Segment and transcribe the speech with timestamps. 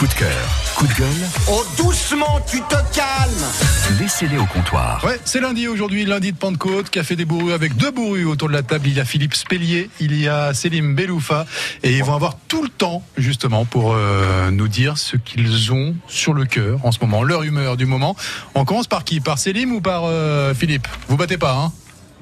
[0.00, 5.04] Coup de cœur, coup de gueule, Oh, doucement, tu te calmes laissez-les au comptoir.
[5.04, 8.54] Ouais, c'est lundi aujourd'hui, lundi de Pentecôte, Café des Bourrus avec deux bourrus autour de
[8.54, 8.86] la table.
[8.88, 11.44] Il y a Philippe Spellier, il y a Célim Beloufa
[11.82, 15.94] et ils vont avoir tout le temps justement pour euh, nous dire ce qu'ils ont
[16.08, 18.16] sur le cœur en ce moment, leur humeur du moment.
[18.54, 19.20] On commence par qui?
[19.20, 20.88] Par Célim ou par euh, Philippe?
[21.08, 21.72] Vous battez pas, hein?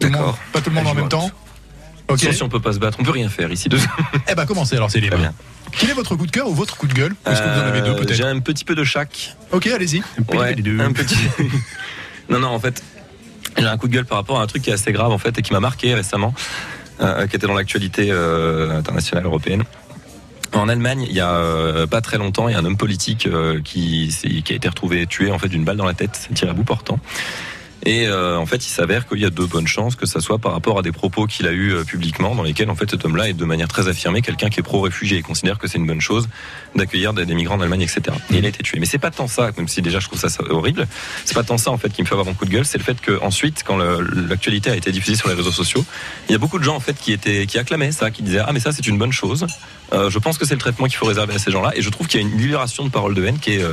[0.01, 0.39] Tout le monde- D'accord.
[0.53, 1.31] Pas tout le monde en même temps?
[2.09, 2.21] Ok.
[2.21, 3.69] Sauf si on peut pas se battre, on peut rien faire ici.
[4.31, 5.11] Eh ben commencez alors Célim.
[5.11, 5.33] Très bien.
[5.73, 7.65] Quel est votre coup de cœur ou votre coup de gueule Est-ce que vous en
[7.65, 9.37] avez deux Euh, J'ai un petit peu de chaque.
[9.53, 10.03] Ok, allez-y.
[10.33, 11.19] Ouais, un petit.
[12.31, 12.83] non, non, en fait,
[13.57, 15.19] j'ai un coup de gueule par rapport à un truc qui est assez grave en
[15.19, 16.35] fait et qui m'a marqué récemment,
[17.01, 19.65] euh, qui était dans l'actualité euh, internationale européenne.
[20.55, 23.27] En Allemagne, il y a euh, pas très longtemps, il y a un homme politique
[23.27, 24.15] euh, qui,
[24.45, 26.65] qui a été retrouvé tué en fait d'une balle dans la tête, tiré à bout
[26.65, 26.99] portant.
[27.85, 30.39] Et euh, en fait, il s'avère qu'il y a de bonnes chances que ça soit
[30.39, 33.29] par rapport à des propos qu'il a eu publiquement, dans lesquels en fait cet homme-là
[33.29, 36.01] est de manière très affirmée quelqu'un qui est pro-réfugié et considère que c'est une bonne
[36.01, 36.29] chose
[36.75, 38.03] d'accueillir des, migrants en Allemagne, etc.
[38.31, 38.79] Et il a été tué.
[38.81, 40.87] Mais c'est pas tant ça, même si déjà je trouve ça, horrible.
[41.25, 42.79] C'est pas tant ça en fait qui me fait avoir mon coup de gueule, c'est
[42.79, 45.85] le fait que ensuite, quand l'actualité a été diffusée sur les réseaux sociaux,
[46.29, 48.43] il y a beaucoup de gens en fait qui étaient, qui acclamaient ça, qui disaient
[48.45, 49.47] ah mais ça c'est une bonne chose.
[49.93, 51.89] Euh, je pense que c'est le traitement qu'il faut réserver à ces gens-là, et je
[51.89, 53.73] trouve qu'il y a une libération de parole de haine qui est euh,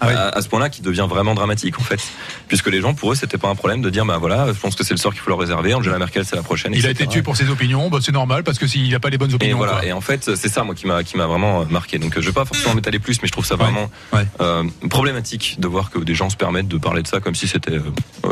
[0.00, 0.14] Ah oui.
[0.14, 2.00] à, à ce point-là qui devient vraiment dramatique en fait,
[2.46, 4.76] puisque les gens pour eux c'était pas un problème de dire bah voilà, je pense
[4.76, 5.74] que c'est le sort qu'il faut leur réserver.
[5.74, 6.72] Angela Merkel c'est la prochaine.
[6.74, 9.10] Il a été tué pour ses opinions, bah, c'est normal parce que s'il n'a pas
[9.10, 9.56] les bonnes Et opinions.
[9.56, 9.72] voilà.
[9.72, 9.84] quoi.
[9.86, 11.98] Et en fait, c'est ça, moi, qui m'a, qui m'a vraiment euh, marqué.
[11.98, 14.24] Donc, je vais pas forcément m'étaler plus, mais je trouve ça vraiment Ouais.
[14.40, 17.48] euh, problématique de voir que des gens se permettent de parler de ça comme si
[17.48, 17.72] c'était.
[17.72, 17.82] euh,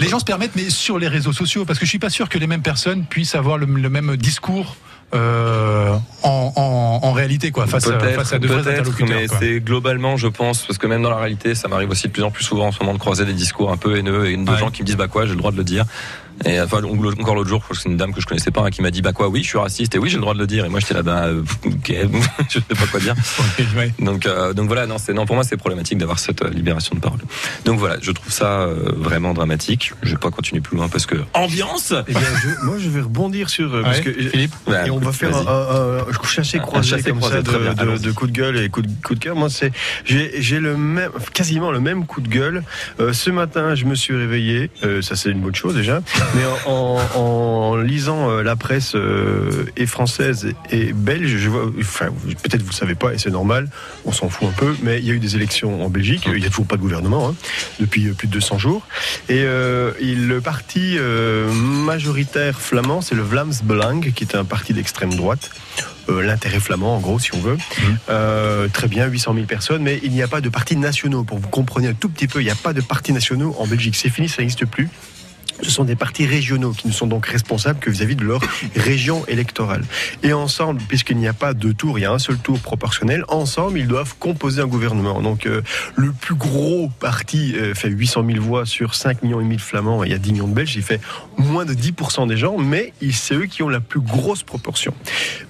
[0.01, 2.29] Les gens se permettent, mais sur les réseaux sociaux, parce que je suis pas sûr
[2.29, 4.77] que les mêmes personnes puissent avoir le, le même discours
[5.15, 9.09] euh, en, en- en réalité, quoi, face, à, face à de vrais peut-être, interlocuteurs.
[9.09, 12.13] mais c'est globalement, je pense, parce que même dans la réalité, ça m'arrive aussi de
[12.13, 14.37] plus en plus souvent en ce moment de croiser des discours un peu haineux et
[14.37, 14.59] de Ouais.
[14.59, 15.85] gens qui me disent bah quoi, j'ai le droit de le dire.
[16.45, 18.63] Et enfin, encore l'autre jour, je crois que c'est une dame que je connaissais pas
[18.63, 20.35] hein, qui m'a dit bah quoi, oui, je suis raciste et oui, j'ai le droit
[20.35, 20.65] de le dire.
[20.65, 21.29] Et moi, j'étais là, bah
[21.65, 21.93] ok,
[22.51, 23.15] je sais pas quoi dire.
[23.99, 26.95] Donc, euh, donc voilà, non, c'est non pour moi c'est problématique d'avoir cette euh, libération
[26.95, 27.21] de parole.
[27.65, 29.93] Donc voilà, je trouve ça euh, vraiment dramatique.
[30.03, 31.93] Je vais pas continuer plus loin parce que ambiance.
[32.09, 33.73] Eh bien, je- moi, je vais rebondir sur.
[33.75, 35.41] euh, parce Ouais, que, Philippe Bah, et on va faire un,
[36.09, 38.83] un, chassé Un croisé comme croisé, ça de, de, de coup de gueule et coup
[38.83, 39.37] de, coup de cœur.
[39.37, 39.73] Moi, c'est
[40.05, 42.63] j'ai j'ai le même, quasiment le même coup de gueule.
[43.01, 44.71] Euh, ce matin, je me suis réveillé.
[44.85, 46.01] euh, ça, c'est une bonne chose déjà.
[46.35, 51.71] Mais en, en, en lisant euh, la presse euh, et française et belge, je vois.
[51.81, 53.69] Enfin, vous- peut-être vous le savez pas et c'est normal.
[54.05, 54.75] On s'en fout un peu.
[54.83, 56.29] Mais il y a eu des élections en Belgique.
[56.33, 57.35] Il y a toujours pas de gouvernement hein,
[57.81, 58.87] depuis euh, plus de 200 jours.
[59.29, 64.73] Et euh, le parti euh, majoritaire flamand, c'est le Vlaams Belang, qui est un parti
[64.73, 65.51] d'extrême droite.
[66.09, 67.57] Euh, L'intérêt flamand, en gros, si on veut.
[68.11, 71.23] Euh, très bien, 800 000 personnes, mais il n'y a pas de partis nationaux.
[71.25, 73.67] Pour vous compreniez un tout petit peu, il n'y a pas de partis nationaux en
[73.67, 73.97] Belgique.
[73.97, 74.89] C'est fini, ça n'existe plus.
[75.65, 78.41] Ce sont des partis régionaux qui ne sont donc responsables que vis-à-vis de leur
[78.77, 79.83] région électorale.
[80.23, 83.25] Et ensemble, puisqu'il n'y a pas de tour, il y a un seul tour proportionnel,
[83.29, 85.23] ensemble, ils doivent composer un gouvernement.
[85.23, 85.63] Donc, euh,
[85.97, 89.61] le plus gros parti euh, fait 800 000 voix sur 5 millions et demi de
[89.63, 90.77] Flamands et il y a 10 millions de Belges.
[90.77, 91.01] Il fait
[91.39, 94.93] moins de 10% des gens, mais c'est eux qui ont la plus grosse proportion.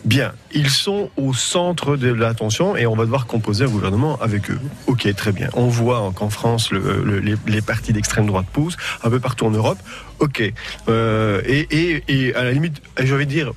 [0.05, 4.51] Bien, ils sont au centre de l'attention et on va devoir composer un gouvernement avec
[4.51, 4.61] eux.
[4.87, 5.49] Ok, très bien.
[5.55, 9.47] On voit qu'en France, le- le- les, les partis d'extrême droite poussent, un peu partout
[9.47, 9.79] en Europe.
[10.21, 10.43] Ok.
[10.89, 13.53] Euh, et, et- et à la limite, j'ai envie de dire,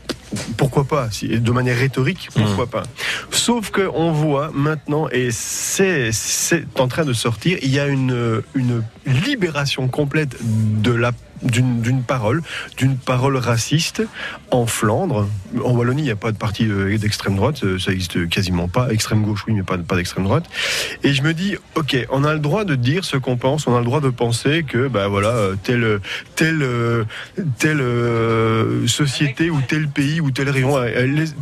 [0.57, 2.83] pourquoi pas De manière rhétorique, pourquoi pas
[3.31, 7.87] Sauf que on voit maintenant, et c'est c'est en train de sortir, il y a
[7.87, 11.11] une, une libération complète de la
[11.43, 12.41] d'une parole,
[12.77, 14.03] d'une parole raciste
[14.51, 15.27] en Flandre.
[15.63, 18.67] En Wallonie, il n'y a pas de parti euh, d'extrême droite, euh, ça existe quasiment
[18.67, 18.89] pas.
[18.91, 20.45] Extrême gauche, oui, mais pas, pas d'extrême droite.
[21.03, 23.75] Et je me dis, ok, on a le droit de dire ce qu'on pense, on
[23.75, 25.99] a le droit de penser que, bah voilà, euh, telle
[26.35, 26.65] telle
[27.57, 27.83] telle
[28.87, 30.75] société ou tel pays ou telle région,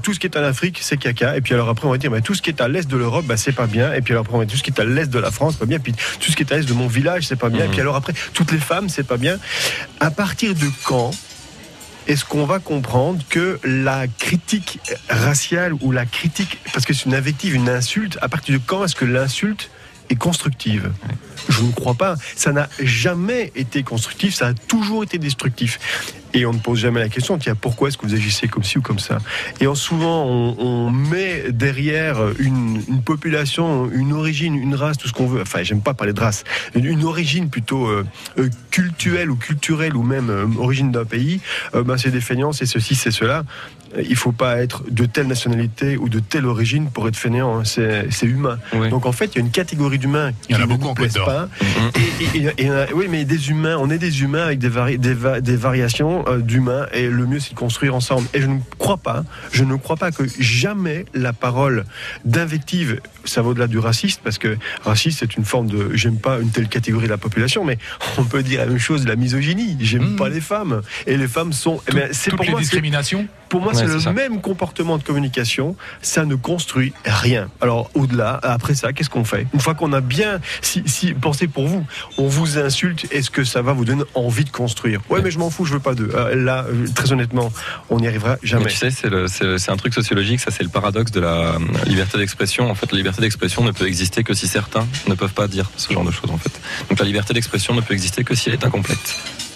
[0.04, 1.38] tout ce qui est en Afrique, c'est caca.
[1.38, 2.98] Et puis alors après, on va dire, bah, tout ce qui est à l'est de
[2.98, 3.94] l'Europe, bah, c'est pas bien.
[3.94, 5.32] Et puis alors après, on va dire, tout ce qui est à l'est de la
[5.32, 5.80] France, pas bien.
[5.80, 7.55] Puis tout ce qui est à l'est de mon village, c'est pas bien.
[7.64, 9.38] Et puis alors après, toutes les femmes, c'est pas bien.
[10.00, 11.12] À partir de quand
[12.08, 14.80] est-ce qu'on va comprendre que la critique
[15.10, 18.86] raciale ou la critique, parce que c'est une invective, une insulte, à partir de quand
[18.86, 19.70] est-ce que l'insulte
[20.10, 20.92] est constructive?
[21.50, 22.16] Je ne crois pas.
[22.36, 25.80] Ça n'a jamais été constructif, ça a toujours été destructif.
[26.34, 28.78] Et on ne pose jamais la question, tiens, pourquoi est-ce que vous agissez comme ci
[28.78, 29.20] ou comme ça?
[29.62, 35.08] Et en souvent, on, on met derrière une, une population, une origine, une race, tout
[35.08, 35.42] ce qu'on veut.
[35.42, 36.44] Enfin, j'aime pas parler de race.
[36.76, 38.06] Une, une origine plutôt euh,
[38.38, 41.40] euh, culturelle ou culturelle ou même euh, origine d'un pays.
[41.74, 43.44] Euh, ben, c'est des feignants, c'est ceci, c'est cela.
[43.96, 47.60] Euh, Il faut pas être de telle nationalité ou de telle origine pour être fainéant.
[47.60, 47.64] hein.
[47.64, 48.60] C'est humain.
[48.74, 48.90] Oui.
[48.90, 50.68] Donc en fait, il y a une catégorie d'humains qui Il y en a ne
[50.68, 51.28] beaucoup nous en plaisent Côte d'Or.
[51.28, 51.35] pas.
[51.96, 54.98] Et, et- et- et- oui, mais des humains, on est des humains avec des, vari-
[54.98, 56.26] des, va- des variations.
[56.28, 58.28] euh, d'humain et le mieux c'est de construire ensemble.
[58.34, 61.86] Et je ne crois pas, je ne crois pas que jamais la parole
[62.24, 66.40] d'invective, ça va au-delà du raciste, parce que raciste c'est une forme de, j'aime pas
[66.40, 67.78] une telle catégorie de la population, mais
[68.18, 69.78] on peut dire la même chose de la misogynie.
[69.80, 70.16] J'aime Mmh.
[70.18, 71.82] pas les femmes et les femmes sont.
[71.88, 73.28] eh Toutes pour les moi, discriminations.
[73.56, 74.12] Pour moi, Ouais, c'est le ça.
[74.12, 75.78] même comportement de communication.
[76.02, 77.48] Ça ne construit rien.
[77.62, 79.48] Alors, au-delà, après ça, qu'est-ce qu'on fait?
[79.54, 81.86] Une fois qu'on a bien, si, si, pensez pour vous,
[82.18, 85.00] on vous insulte, est-ce que ça va vous donner envie de construire?
[85.10, 86.10] Ouais, mais je m'en fous, je veux pas d'eux.
[86.14, 86.66] Euh, Là,
[86.96, 87.52] très honnêtement,
[87.90, 88.66] on n'y arrivera Mais jamais.
[88.66, 91.28] tu sais, c'est le- c'est c'est un truc sociologique, ça c'est le paradoxe de la
[91.56, 92.70] euh, liberté d'expression.
[92.70, 95.72] En fait, la liberté d'expression ne peut exister que si certains ne peuvent pas dire
[95.78, 96.30] ce genre de choses.
[96.30, 96.52] En fait,
[96.90, 99.16] donc la liberté d'expression ne peut exister que si elle est incomplète.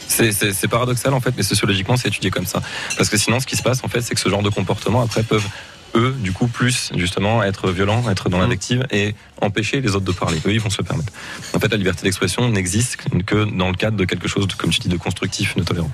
[0.09, 2.61] C'est- paradoxal en fait, mais sociologiquement c'est étudié comme ça.
[2.97, 5.01] Parce que sinon, ce qui se passe en fait, c'est que ce genre de comportement
[5.01, 5.47] après peuvent
[5.95, 8.43] eux, du coup, plus justement être violents, être dans Mhm.
[8.43, 10.37] l'invective et empêcher les autres de parler.
[10.45, 11.11] Eux, ils vont se le permettre.
[11.53, 14.69] En fait, la liberté d'expression n'existe que dans le cadre de quelque chose, de, comme
[14.69, 15.89] tu dis, de constructif, de tolérant.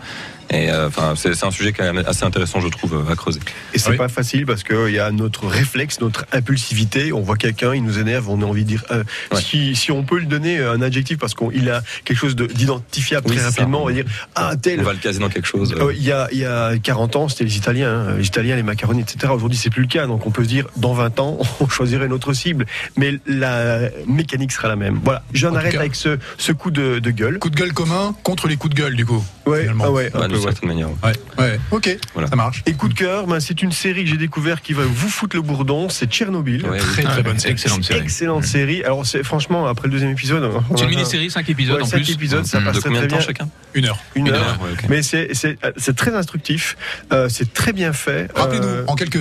[0.51, 3.39] Et euh, enfin, c'est c'est un sujet quand même assez intéressant, je trouve, à creuser.
[3.73, 3.97] Et c'est Oui.
[3.97, 7.11] pas facile parce qu'il y a notre réflexe, notre impulsivité.
[7.13, 8.83] On voit quelqu'un, il nous énerve, on a envie de dire.
[8.91, 9.03] euh,
[9.33, 9.41] Ouais.
[9.41, 13.25] si, si on peut lui donner un adjectif parce qu'il a quelque chose de- d'identifiable
[13.27, 13.49] Oui, très ça.
[13.49, 14.05] rapidement, on va dire
[14.35, 14.79] Ah, tel.
[14.81, 15.73] On va le caser dans quelque chose.
[15.79, 18.55] Euh, Il y, a, il y a 40 ans, c'était les Italiens, hein, les Italiens,
[18.55, 19.33] les macaronis, etc.
[19.33, 20.05] Aujourd'hui, c'est plus le cas.
[20.07, 22.65] Donc, on peut se dire, dans 20 ans, on choisirait une autre cible.
[22.97, 24.99] Mais la mécanique sera la même.
[25.03, 25.23] Voilà.
[25.33, 27.39] J'en arrête cas- avec ce, ce coup de, de gueule.
[27.39, 29.23] Coup de gueule commun contre les coups de gueule, du coup.
[29.45, 29.83] Ouais, finalement.
[29.87, 30.43] ah ouais, Bah, peu, d'une ouais.
[30.43, 30.89] certaine manière.
[31.03, 31.59] Ouais, ouais.
[31.71, 32.27] Ok, Voilà.
[32.29, 32.63] ça marche.
[32.65, 35.35] Et coup de cœur, ben, c'est une série que j'ai découvert qui va vous foutre
[35.35, 35.87] le bourdon.
[35.89, 36.65] C'est Tchernobyl.
[36.65, 37.53] Ouais, Très très bonne série.
[37.53, 37.99] Excellente série.
[37.99, 38.83] Excellente série.
[38.83, 41.85] Alors, c'est franchement, après le deuxième épisode, on C'est une mini-série, 5 épisodes Ouais, en
[41.85, 42.11] cinq plus.
[42.13, 42.63] épisodes, ça Mm.
[42.65, 43.25] passe De très, combien de très temps bien.
[43.27, 43.99] chacun Une heure.
[44.15, 44.59] Une Une heure.
[44.89, 46.75] Mais c'est c'est- c'est très instructif.
[47.13, 48.29] Euh, c'est très bien fait.
[48.35, 49.19] Rappelez-nous, Euh, en quelques,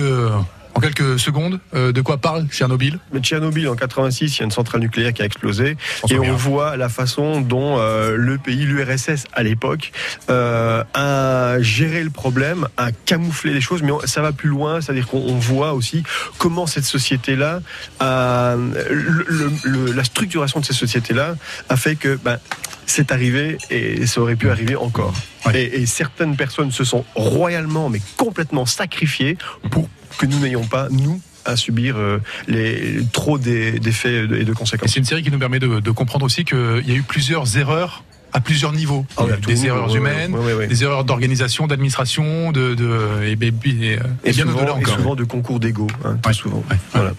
[0.75, 2.99] en quelques secondes, euh, de quoi parle Tchernobyl?
[3.13, 5.77] Mais Tchernobyl en 86, il y a une centrale nucléaire qui a explosé.
[6.03, 9.91] On et on voit la façon dont euh, le pays, l'URSS à l'époque,
[10.29, 14.81] euh, a géré le problème, a camouflé les choses, mais on- ça va plus loin,
[14.81, 16.03] c'est-à-dire qu'on on voit aussi
[16.37, 17.61] comment cette société-là,
[18.01, 21.35] la structuration de cette société-là
[21.69, 22.37] a fait que ben,
[22.85, 25.13] c'est arrivé et ça aurait pu arriver encore.
[25.45, 25.61] Ouais.
[25.63, 29.37] Et, et certaines personnes se sont royalement, mais complètement sacrifiées
[29.71, 34.51] pour que nous n'ayons pas, nous, à subir euh, les, trop des- d'effets et de
[34.51, 34.91] Et conséquences.
[34.91, 37.57] c'est une série qui nous permet de, de comprendre aussi qu'il y a eu plusieurs
[37.57, 38.03] erreurs
[38.33, 39.05] à plusieurs niveaux.
[39.17, 40.67] Ah des erreurs humaines, ouais, ouais, ouais.
[40.67, 44.95] des erreurs d'organisation, d'administration, de, de, et, et- et- et Et, bien au-delà et encore.
[44.95, 46.63] souvent de concours d'ego, hein, souvent.
[46.93, 47.13] Voilà.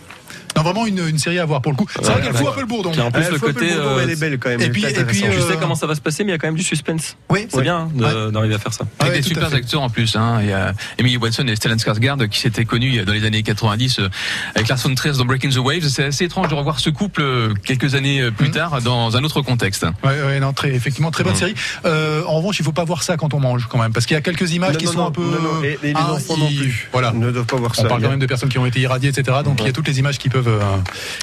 [0.67, 1.87] Vraiment une, une série à voir pour le coup.
[1.95, 2.91] C'est vrai qu'elle fout un peu le bourdon.
[2.99, 3.67] En plus, Elle le côté.
[3.67, 4.61] mais euh, elle est belle quand même.
[4.61, 6.35] et elle puis- puis, Tu euh, sais comment ça va se passer, mais il y
[6.35, 7.17] a quand même du suspense.
[7.31, 7.89] Oui, C'est bien
[8.33, 8.85] d'arriver à faire ça.
[8.99, 10.17] Ah Avec ouais, des super acteurs en plus.
[10.17, 10.39] Hein.
[10.43, 13.99] Il y a Emily Watson et Stellan Skarsgård qui s'étaient connus dans les années 90
[14.01, 14.09] euh,
[14.55, 15.89] avec Lars von Trier dans Breaking the Waves.
[15.89, 18.53] C'est assez étrange de revoir ce couple euh, quelques années euh, plus Mhm.
[18.55, 19.85] tard dans un autre contexte.
[20.05, 21.39] Ouais, ouais, non, très, effectivement, très bonne Mhm.
[21.39, 21.55] série.
[21.85, 24.15] Euh, en revanche, il faut pas voir ça quand on mange, quand même, parce qu'il
[24.15, 25.23] y a quelques images Non, qui non, sont non, un peu.
[25.23, 26.89] non, non, et- et les Ah, enfants non plus.
[26.93, 27.13] Voilà.
[27.13, 27.89] ne doivent pas voir On ça.
[27.89, 29.39] parle y a- quand même de personnes qui ont été irradiées, etc.
[29.45, 30.77] Donc il y a toutes les images qui peuvent, euh,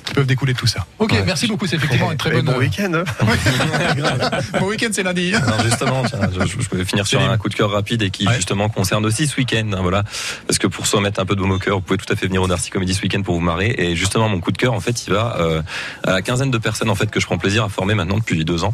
[0.05, 0.85] qui peuvent découler de tout ça.
[0.99, 1.23] Ok, Ouais.
[1.25, 1.67] merci beaucoup.
[1.67, 2.45] C'est effectivement une très bonne.
[2.45, 2.91] bon week-end.
[2.93, 3.03] hein.
[4.59, 5.33] Bon week-end, c'est lundi.
[5.35, 8.27] Alors justement, tiens, je, je peux finir sur un coup de cœur rapide et qui
[8.27, 8.35] Ouais.
[8.35, 9.69] justement concerne aussi ce week-end.
[9.73, 10.03] hein, voilà,
[10.47, 12.15] parce que pour se remettre un peu de baume au cœur, vous pouvez tout à
[12.15, 13.73] fait venir au Darcy Comedy ce week-end pour vous marrer.
[13.77, 15.61] Et justement, mon coup de cœur, en fait, il va euh,
[16.03, 18.43] à la quinzaine de personnes en fait que je prends plaisir à former maintenant depuis
[18.45, 18.73] deux ans.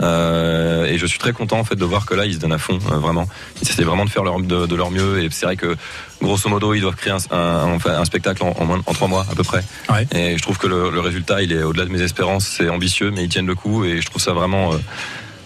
[0.00, 2.52] Euh, et je suis très content en fait de voir que là ils se donnent
[2.52, 3.28] à fond euh, vraiment.
[3.60, 5.76] Ils essaient vraiment de faire leur, de, de leur mieux et c'est vrai que
[6.22, 9.08] grosso modo ils doivent créer un, un, enfin, un spectacle en, en, moins, en trois
[9.08, 9.62] mois à peu près.
[9.90, 10.06] Ouais.
[10.14, 12.46] Et je trouve que le, le résultat il est au-delà de mes espérances.
[12.46, 14.76] C'est ambitieux mais ils tiennent le coup et je trouve ça vraiment euh,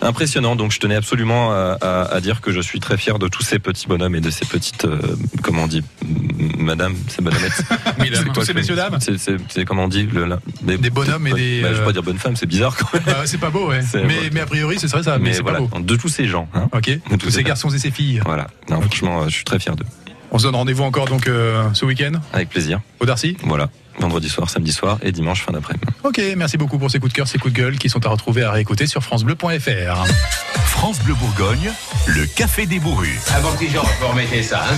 [0.02, 0.56] impressionnant.
[0.56, 3.42] Donc je tenais absolument à, à, à dire que je suis très fier de tous
[3.42, 4.98] ces petits bonhommes et de ces petites euh,
[5.42, 5.82] comment on dit
[6.58, 7.62] madame ces bonhommettes.
[7.98, 8.98] Mesdames, quoi tous ces que- messieurs dames.
[9.00, 11.80] C'est c'est- c'est comment on dit le, la- Des bonhommes et des, bah, je vais
[11.80, 13.02] euh, pas dire bonne femme, c'est bizarre quand même.
[13.06, 13.82] Bah, c'est pas beau, ouais.
[13.90, 14.30] C'est- Mais, ouais.
[14.32, 15.18] mais a priori, ce serait ça.
[15.18, 15.80] Mais, Mais c'est voilà, pas beau.
[15.80, 16.48] de tous ces gens.
[16.54, 16.68] Hein.
[16.72, 16.90] Ok.
[17.08, 18.20] Tous Tous ces ces garçons et ces filles.
[18.24, 18.48] Voilà.
[18.70, 19.84] Non, franchement, euh, je suis très fier d'eux.
[20.34, 22.80] On se donne rendez-vous encore donc euh, ce week-end Avec plaisir.
[23.00, 23.36] au Darcy.
[23.44, 23.68] Voilà.
[23.98, 25.84] Vendredi soir, samedi soir et dimanche fin d'après-midi.
[26.02, 28.08] Ok, merci beaucoup pour ces coups de cœur, ces coups de gueule qui sont à
[28.08, 30.06] retrouver à réécouter sur francebleu.fr.
[30.64, 31.70] France Bleu Bourgogne,
[32.06, 33.20] le café des bourrus.
[33.34, 34.76] Avant que les gens remettez ça, hein